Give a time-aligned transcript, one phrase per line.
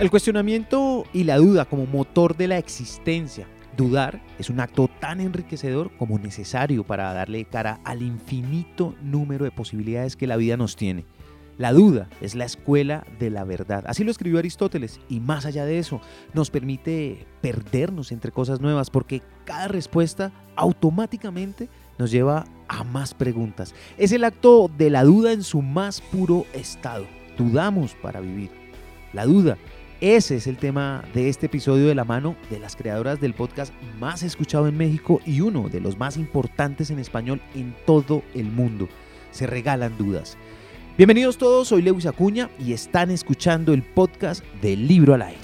[0.00, 3.46] El cuestionamiento y la duda como motor de la existencia.
[3.76, 9.52] Dudar es un acto tan enriquecedor como necesario para darle cara al infinito número de
[9.52, 11.04] posibilidades que la vida nos tiene.
[11.56, 13.84] La duda es la escuela de la verdad.
[13.86, 16.00] Así lo escribió Aristóteles y más allá de eso
[16.34, 21.68] nos permite perdernos entre cosas nuevas porque cada respuesta automáticamente
[21.98, 23.74] nos lleva a más preguntas.
[23.98, 27.06] Es el acto de la duda en su más puro estado.
[27.38, 28.50] Dudamos para vivir.
[29.12, 29.58] La duda
[30.02, 33.72] ese es el tema de este episodio de la mano de las creadoras del podcast
[34.00, 38.46] más escuchado en México y uno de los más importantes en español en todo el
[38.46, 38.88] mundo.
[39.30, 40.36] Se regalan dudas.
[40.98, 45.38] Bienvenidos todos, soy Lewis Acuña y están escuchando el podcast del libro al aire.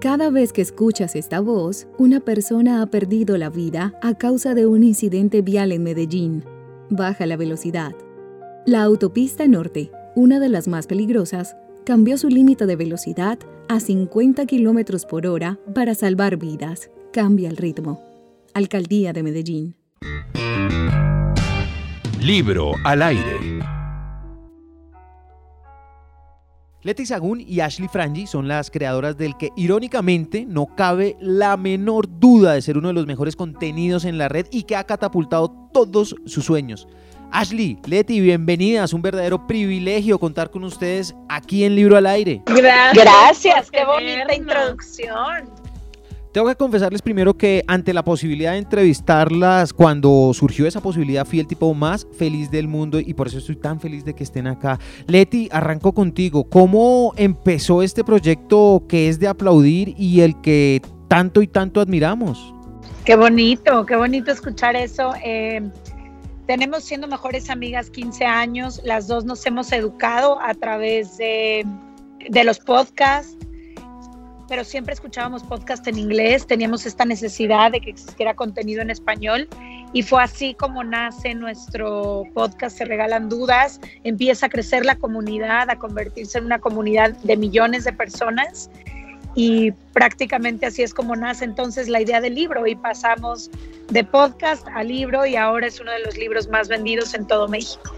[0.00, 4.66] Cada vez que escuchas esta voz, una persona ha perdido la vida a causa de
[4.66, 6.44] un incidente vial en Medellín.
[6.88, 7.94] Baja la velocidad
[8.66, 14.46] la autopista norte, una de las más peligrosas, cambió su límite de velocidad a 50
[14.46, 16.90] km por hora para salvar vidas.
[17.12, 18.02] Cambia el ritmo.
[18.52, 19.76] Alcaldía de Medellín.
[22.20, 23.60] Libro al aire.
[26.82, 32.08] Leti Sagún y Ashley Frangi son las creadoras del que irónicamente no cabe la menor
[32.18, 35.50] duda de ser uno de los mejores contenidos en la red y que ha catapultado
[35.72, 36.88] todos sus sueños.
[37.32, 38.92] Ashley, Leti, bienvenidas.
[38.92, 42.42] Un verdadero privilegio contar con ustedes aquí en Libro al Aire.
[42.46, 45.48] Gracias, Gracias qué bonita introducción.
[46.32, 51.40] Tengo que confesarles primero que ante la posibilidad de entrevistarlas, cuando surgió esa posibilidad, fui
[51.40, 54.46] el tipo más feliz del mundo y por eso estoy tan feliz de que estén
[54.46, 54.78] acá.
[55.08, 56.44] Leti, arranco contigo.
[56.48, 62.54] ¿Cómo empezó este proyecto que es de aplaudir y el que tanto y tanto admiramos?
[63.04, 65.12] Qué bonito, qué bonito escuchar eso.
[65.24, 65.68] Eh,
[66.50, 71.64] tenemos siendo mejores amigas 15 años, las dos nos hemos educado a través de,
[72.44, 73.36] los podcasts,
[74.48, 79.48] pero siempre escuchábamos podcast en inglés, teníamos esta necesidad de que existiera contenido en español
[79.92, 85.70] y fue así como nace nuestro podcast Se Regalan Dudas, empieza a crecer la comunidad,
[85.70, 88.70] a convertirse en una comunidad de millones de personas
[89.34, 93.50] y prácticamente así es como nace entonces la idea del libro y pasamos
[93.88, 97.48] de podcast a libro y ahora es uno de los libros más vendidos en todo
[97.48, 97.94] México.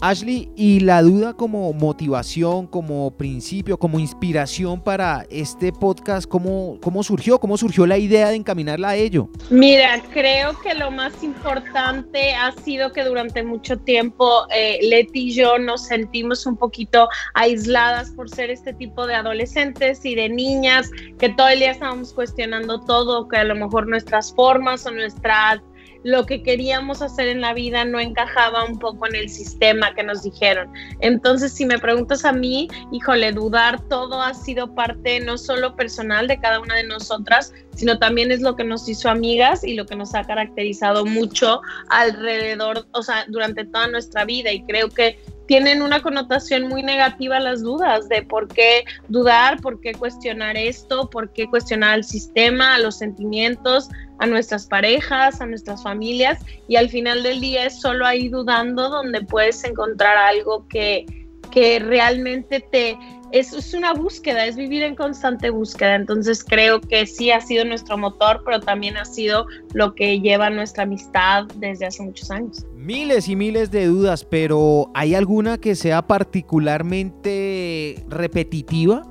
[0.00, 7.02] Ashley, y la duda como motivación, como principio, como inspiración para este podcast, ¿cómo, ¿cómo
[7.02, 7.38] surgió?
[7.38, 9.28] ¿Cómo surgió la idea de encaminarla a ello?
[9.50, 15.34] Mira, creo que lo más importante ha sido que durante mucho tiempo eh, Leti y
[15.34, 20.90] yo nos sentimos un poquito aisladas por ser este tipo de adolescentes y de niñas
[21.18, 25.60] que todo el día estábamos cuestionando todo, que a lo mejor nuestras formas o nuestras
[26.04, 30.04] lo que queríamos hacer en la vida no encajaba un poco en el sistema que
[30.04, 30.70] nos dijeron.
[31.00, 36.28] Entonces, si me preguntas a mí, híjole, dudar todo ha sido parte no solo personal
[36.28, 39.86] de cada una de nosotras, sino también es lo que nos hizo amigas y lo
[39.86, 44.52] que nos ha caracterizado mucho alrededor, o sea, durante toda nuestra vida.
[44.52, 49.80] Y creo que tienen una connotación muy negativa las dudas de por qué dudar, por
[49.80, 55.46] qué cuestionar esto, por qué cuestionar al sistema, a los sentimientos, a nuestras parejas, a
[55.46, 56.38] nuestras familias
[56.68, 61.06] y al final del día es solo ahí dudando donde puedes encontrar algo que,
[61.50, 62.96] que realmente te,
[63.34, 65.96] es, una búsqueda, es vivir en constante búsqueda.
[65.96, 70.50] Entonces creo que sí ha sido nuestro motor, pero también ha sido lo que lleva
[70.50, 72.64] nuestra amistad desde hace muchos años.
[72.76, 79.02] Miles y miles de dudas, pero ¿hay alguna que sea particularmente repetitiva?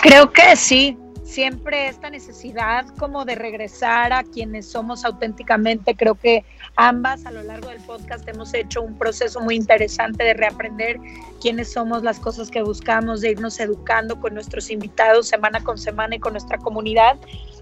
[0.00, 0.96] Creo que sí,
[1.26, 5.96] siempre esta necesidad como de regresar a quienes somos auténticamente.
[5.96, 6.44] Creo que
[6.76, 10.98] ambas a lo largo del podcast hemos hecho un proceso muy interesante de reaprender
[11.40, 16.14] quiénes somos, las cosas que buscamos, de irnos educando con nuestros invitados semana con semana
[16.14, 17.16] y con nuestra comunidad.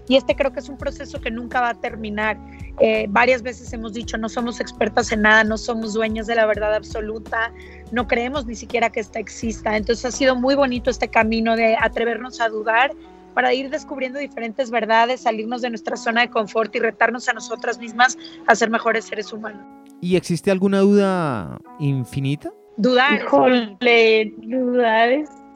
[0.07, 2.37] Y este creo que es un proceso que nunca va a terminar.
[2.79, 6.45] Eh, varias veces hemos dicho, no somos expertas en nada, no somos dueños de la
[6.45, 7.51] verdad absoluta,
[7.91, 9.75] no creemos ni siquiera que esta exista.
[9.75, 12.91] Entonces ha sido muy bonito este camino de atrevernos a dudar
[13.35, 17.77] para ir descubriendo diferentes verdades, salirnos de nuestra zona de confort y retarnos a nosotras
[17.77, 18.17] mismas
[18.47, 19.61] a ser mejores seres humanos.
[20.01, 22.51] ¿Y existe alguna duda infinita?
[22.77, 23.21] Dudar.
[23.21, 25.09] Híjole, dudar.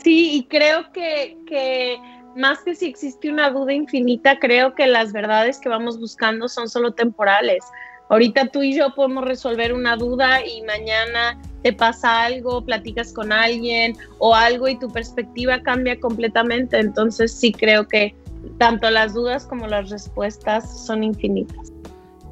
[0.03, 1.97] Sí, y creo que, que
[2.35, 6.69] más que si existe una duda infinita, creo que las verdades que vamos buscando son
[6.69, 7.63] solo temporales.
[8.09, 13.31] Ahorita tú y yo podemos resolver una duda y mañana te pasa algo, platicas con
[13.31, 16.79] alguien o algo y tu perspectiva cambia completamente.
[16.79, 18.15] Entonces sí creo que
[18.57, 21.71] tanto las dudas como las respuestas son infinitas.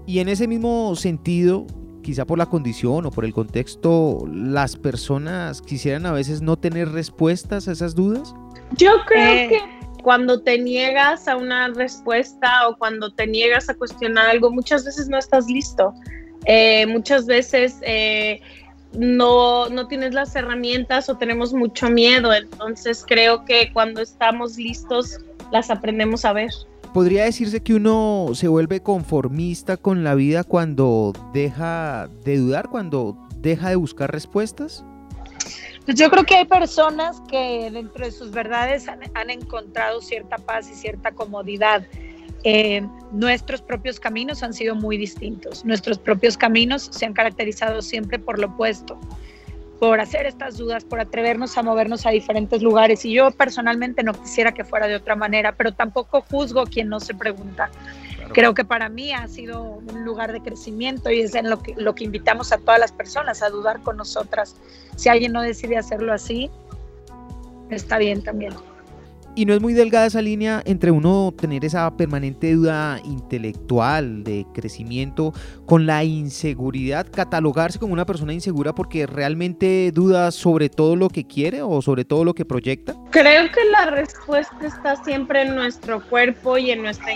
[0.08, 1.68] Y en ese mismo sentido,
[2.02, 6.90] quizá por la condición o por el contexto, las personas quisieran a veces no tener
[6.90, 8.34] respuestas a esas dudas?
[8.78, 9.50] Yo creo eh.
[9.50, 14.86] que cuando te niegas a una respuesta o cuando te niegas a cuestionar algo, muchas
[14.86, 15.94] veces no estás listo.
[16.46, 18.40] Eh, muchas veces eh,
[18.94, 22.34] no, no tienes las herramientas o tenemos mucho miedo.
[22.34, 25.20] Entonces creo que cuando estamos listos
[25.52, 26.52] las aprendemos a ver.
[26.94, 33.18] ¿Podría decirse que uno se vuelve conformista con la vida cuando deja de dudar, cuando
[33.42, 34.84] deja de buscar respuestas?
[35.88, 40.70] Pues yo creo que hay personas que dentro de sus verdades han, encontrado cierta paz
[40.70, 41.88] y cierta comodidad.
[42.44, 45.64] Eh, nuestros propios caminos han sido muy distintos.
[45.64, 49.00] Nuestros propios caminos se han caracterizado siempre por lo opuesto
[49.80, 53.06] por hacer estas dudas, por atrevernos a movernos a diferentes lugares.
[53.06, 57.00] Y yo personalmente no quisiera que fuera de otra manera, pero tampoco juzgo quien no
[57.00, 57.70] se pregunta.
[58.34, 61.74] Creo que para mí ha sido un lugar de crecimiento y es en lo que,
[61.76, 64.56] lo que invitamos a todas las personas a dudar con nosotras.
[64.96, 66.50] Si alguien no decide hacerlo así,
[67.70, 68.54] está bien también.
[69.38, 74.48] Y no es muy delgada esa línea entre uno tener esa permanente duda intelectual de
[74.52, 75.32] crecimiento
[75.68, 81.28] con la inseguridad, catalogarse como una persona insegura porque realmente duda sobre todo lo que
[81.28, 82.96] quiere o sobre todo lo que proyecta.
[83.12, 87.14] Creo que la respuesta está siempre en nuestro cuerpo y en nuestra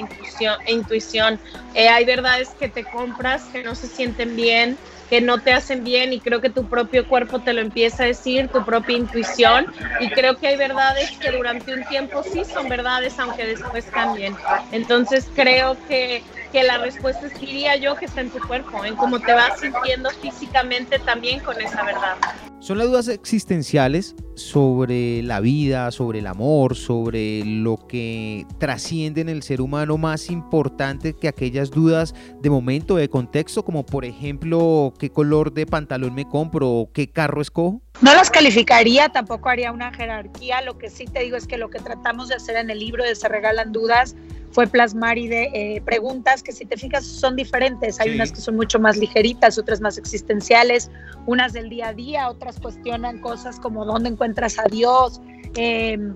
[0.67, 1.39] intuición.
[1.73, 4.77] Eh, hay verdades que te compras que no se sienten bien,
[5.11, 8.07] que no te hacen bien y creo que tu propio cuerpo te lo empieza a
[8.07, 9.67] decir, tu propia intuición
[9.97, 14.39] y creo que hay verdades que durante un tiempo sí son verdades aunque después cambien.
[14.71, 18.95] Entonces creo que, que la respuesta es, diría yo, que está en tu cuerpo, en
[18.95, 22.15] cómo te vas sintiendo físicamente también con esa verdad.
[22.59, 29.29] Son las dudas existenciales sobre la vida, sobre el amor, sobre lo que trasciende en
[29.29, 34.93] el ser humano más importante que aquellas dudas de momento, de contexto, como por ejemplo,
[34.99, 37.81] ¿qué color de pantalón me compro o qué carro escojo?
[38.01, 40.61] No las calificaría, tampoco haría una jerarquía.
[40.61, 43.03] Lo que sí te digo es que lo que tratamos de hacer en el libro
[43.03, 44.15] de Se Regalan Dudas
[44.51, 47.99] fue plasmar y de eh, preguntas que si te fijas son diferentes.
[47.99, 50.91] Hay unas que son mucho más ligeritas, otras más existenciales,
[51.25, 55.21] unas del día a día, otras cuestionan cosas como dónde encuentras a Dios,
[55.55, 56.13] em,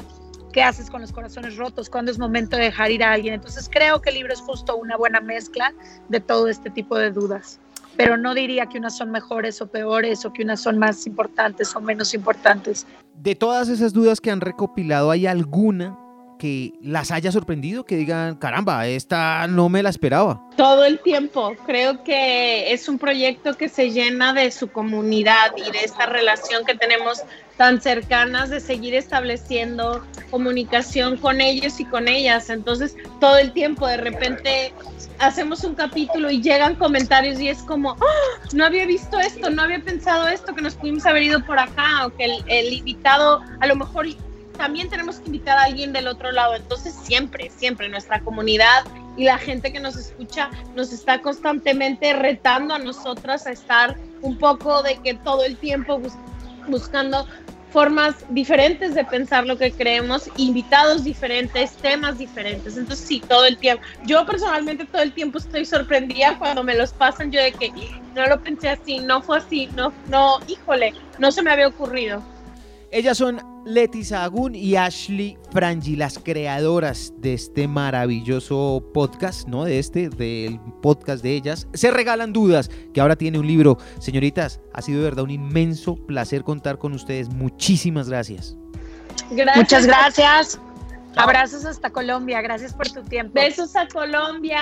[0.51, 3.33] qué haces con los corazones rotos, cuándo es momento de dejar ir a alguien.
[3.33, 5.73] Entonces creo que el libro es justo una buena mezcla
[6.09, 7.59] de todo este tipo de dudas.
[7.97, 11.73] Pero no diría que unas son mejores o peores o que unas son más importantes
[11.75, 12.85] o menos importantes.
[13.21, 15.97] De todas esas dudas que han recopilado, ¿hay alguna
[16.37, 20.41] que las haya sorprendido, que digan, caramba, esta no me la esperaba?
[20.57, 21.55] Todo el tiempo.
[21.65, 26.65] Creo que es un proyecto que se llena de su comunidad y de esta relación
[26.65, 27.23] que tenemos
[27.57, 32.49] tan cercanas de seguir estableciendo comunicación con ellos y con ellas.
[32.49, 34.73] Entonces, todo el tiempo, de repente
[35.19, 38.39] hacemos un capítulo y llegan comentarios y es como, ¡Ah!
[38.53, 42.05] no había visto esto, no había pensado esto, que nos pudimos haber ido por acá
[42.05, 44.07] o que el, el invitado a lo mejor
[44.55, 46.55] también tenemos que invitar a alguien del otro lado.
[46.55, 48.85] Entonces, siempre, siempre nuestra comunidad
[49.17, 54.37] y la gente que nos escucha nos está constantemente retando a nosotras a estar un
[54.37, 56.01] poco de que todo el tiempo
[56.67, 57.27] buscando
[57.75, 62.77] formas diferentes de pensar lo que creemos, invitados diferentes, temas diferentes.
[62.77, 63.83] Entonces, sí, todo el tiempo.
[64.05, 67.73] Yo personalmente todo el tiempo estoy sorprendida cuando me los pasan yo de que
[68.15, 72.23] no lo pensé así, no fue así, no, no, híjole, no se me había ocurrido.
[72.91, 79.63] Ellas son Leti Sahagún y Ashley Frangi, las creadoras de este maravilloso podcast, ¿no?
[79.63, 81.67] De este, del podcast de ellas.
[81.73, 83.79] Se regalan dudas, que ahora tiene un libro.
[83.99, 87.27] Señoritas, ha sido de verdad un inmenso placer contar con ustedes.
[87.29, 88.55] Muchísimas gracias.
[89.55, 90.59] Muchas gracias.
[91.15, 92.41] Abrazos hasta Colombia.
[92.43, 93.33] Gracias por tu tiempo.
[93.33, 94.61] Besos a Colombia.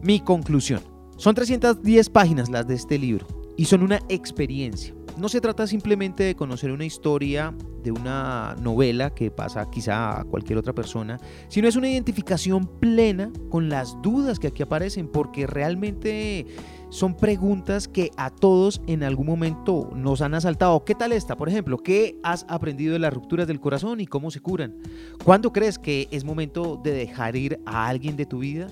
[0.00, 0.99] Mi conclusión.
[1.20, 4.94] Son 310 páginas las de este libro y son una experiencia.
[5.18, 10.24] No se trata simplemente de conocer una historia de una novela que pasa quizá a
[10.24, 15.46] cualquier otra persona, sino es una identificación plena con las dudas que aquí aparecen, porque
[15.46, 16.46] realmente
[16.88, 20.86] son preguntas que a todos en algún momento nos han asaltado.
[20.86, 21.36] ¿Qué tal esta?
[21.36, 24.78] Por ejemplo, ¿qué has aprendido de las rupturas del corazón y cómo se curan?
[25.22, 28.68] ¿Cuándo crees que es momento de dejar ir a alguien de tu vida?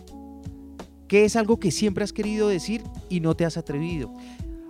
[1.08, 4.12] ¿Qué es algo que siempre has querido decir y no te has atrevido?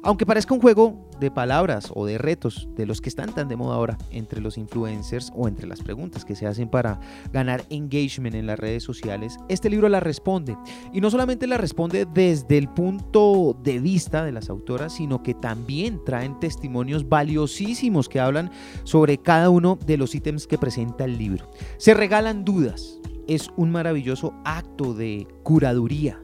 [0.04, 3.56] Aunque parezca un juego de palabras o de retos de los que están tan de
[3.56, 7.00] moda ahora entre los influencers o entre las preguntas que se hacen para
[7.32, 10.56] ganar engagement en las redes sociales, este libro la responde.
[10.92, 15.34] Y no solamente la responde desde el punto de vista de las autoras, sino que
[15.34, 18.52] también traen testimonios valiosísimos que hablan
[18.84, 21.50] sobre cada uno de los ítems que presenta el libro.
[21.78, 26.18] Se regalan dudas es un maravilloso acto de curaduría,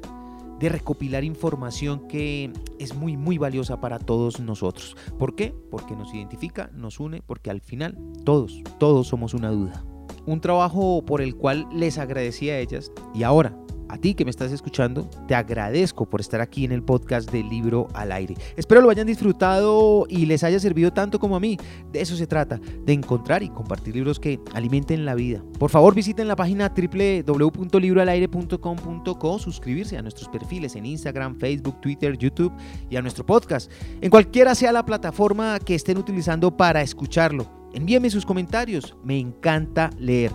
[0.64, 4.97] de recopilar información que es muy, muy valiosa para todos nosotros.
[5.18, 5.54] ¿Por qué?
[5.71, 9.85] Porque nos identifica, nos une, porque al final todos, todos somos una duda.
[10.25, 13.54] Un trabajo por el cual les agradecí a ellas y ahora
[13.94, 17.48] a ti que me estás escuchando, te agradezco por estar aquí en el podcast del
[17.48, 18.34] libro al aire.
[18.56, 21.56] Espero lo hayan disfrutado y les haya servido tanto como a mí.
[21.92, 25.44] De eso se trata, de encontrar y compartir libros que alimenten la vida.
[25.58, 32.52] Por favor, visiten la página www.libroalaire.com.co, suscribirse a nuestros perfiles en Instagram, Facebook, Twitter, YouTube
[32.90, 33.70] y a nuestro podcast.
[34.00, 37.46] En cualquiera sea la plataforma que estén utilizando para escucharlo.
[37.72, 40.32] Envíenme sus comentarios, me encanta leer.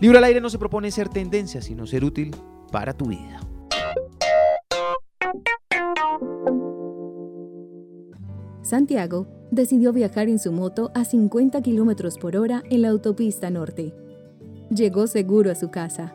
[0.00, 2.34] Libro al aire no se propone ser tendencia, sino ser útil
[2.72, 3.38] para tu vida.
[8.62, 13.92] Santiago decidió viajar en su moto a 50 kilómetros por hora en la autopista norte.
[14.70, 16.14] Llegó seguro a su casa.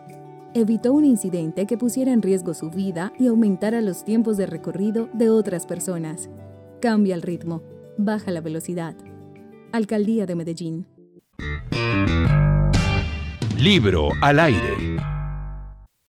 [0.55, 5.07] Evitó un incidente que pusiera en riesgo su vida y aumentara los tiempos de recorrido
[5.13, 6.29] de otras personas.
[6.81, 7.61] Cambia el ritmo.
[7.97, 8.95] Baja la velocidad.
[9.71, 10.87] Alcaldía de Medellín.
[13.59, 14.96] Libro al aire.